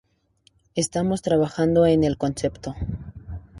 Estamos 0.73 1.21
trabajando 1.21 1.85
en 1.85 2.03
el 2.03 2.17
concepto. 2.17 2.73